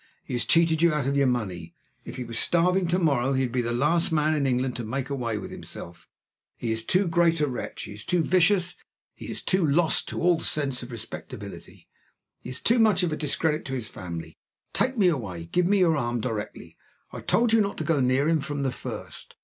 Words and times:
He 0.23 0.33
has 0.33 0.45
cheated 0.45 0.81
you 0.81 0.91
out 0.95 1.05
of 1.05 1.15
your 1.15 1.27
money. 1.27 1.75
If 2.05 2.15
he 2.15 2.23
was 2.23 2.39
starving 2.39 2.87
tomorrow 2.87 3.33
he 3.33 3.43
would 3.43 3.51
be 3.51 3.61
the 3.61 3.71
last 3.71 4.11
man 4.11 4.33
in 4.33 4.47
England 4.47 4.75
to 4.77 4.83
make 4.83 5.11
away 5.11 5.37
with 5.37 5.51
himself 5.51 6.07
he 6.57 6.71
is 6.71 6.83
too 6.83 7.07
great 7.07 7.39
a 7.39 7.45
wretch 7.45 7.83
he 7.83 7.93
is 7.93 8.03
too 8.03 8.23
vicious 8.23 8.77
he 9.13 9.29
is 9.29 9.43
too 9.43 9.63
lost 9.63 10.07
to 10.09 10.19
all 10.19 10.39
sense 10.39 10.81
of 10.81 10.89
respectability 10.89 11.87
he 12.39 12.49
is 12.49 12.61
too 12.63 12.79
much 12.79 13.03
of 13.03 13.13
a 13.13 13.15
discredit 13.15 13.63
to 13.65 13.75
his 13.75 13.87
family. 13.87 14.39
Take 14.73 14.97
me 14.97 15.07
away! 15.07 15.45
Give 15.51 15.67
me 15.67 15.77
your 15.77 15.95
arm 15.95 16.19
directly! 16.19 16.77
I 17.13 17.19
told 17.21 17.53
you 17.53 17.61
not 17.61 17.77
to 17.77 17.83
go 17.83 17.99
near 17.99 18.27
him 18.27 18.39
from 18.39 18.63
the 18.63 18.71
first. 18.71 19.35